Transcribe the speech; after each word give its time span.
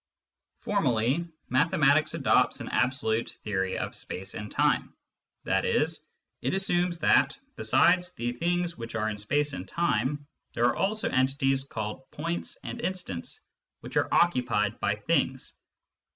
Formally, 0.61 1.27
mathematics 1.49 2.15
adopts 2.15 2.59
an 2.59 2.69
absolute 2.69 3.37
theory 3.43 3.77
of 3.77 3.93
space 3.93 4.33
and 4.33 4.51
time, 4.51 4.95
i.e. 5.45 5.85
it 6.41 6.53
assumes 6.55 6.97
that, 6.97 7.37
besides 7.55 8.11
the 8.13 8.33
things 8.33 8.75
which 8.75 8.95
are 8.95 9.11
in 9.11 9.19
space 9.19 9.53
and 9.53 9.67
time, 9.67 10.25
there 10.53 10.65
are 10.65 10.75
also 10.75 11.07
entities, 11.09 11.63
called" 11.63 12.09
points" 12.09 12.57
and" 12.63 12.81
instants," 12.81 13.41
which 13.81 13.95
are 13.95 14.11
occupied 14.11 14.79
by 14.79 14.95
things. 14.95 15.53